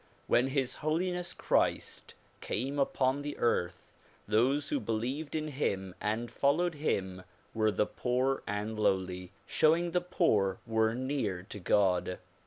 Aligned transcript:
When 0.25 0.47
His 0.47 0.77
Holiness 0.77 1.31
Christ 1.31 2.15
came 2.39 2.79
upon 2.79 3.21
the 3.21 3.37
earth 3.37 3.93
those 4.27 4.69
who 4.69 4.79
believed 4.79 5.35
in 5.35 5.49
him 5.49 5.93
and 6.01 6.31
followed 6.31 6.73
him 6.73 7.21
were 7.53 7.69
the 7.69 7.85
poor 7.85 8.41
and 8.47 8.79
lowly, 8.79 9.31
showing 9.45 9.91
the 9.91 10.01
poor 10.01 10.57
were 10.65 10.95
near 10.95 11.43
to 11.43 11.59
God. 11.59 12.17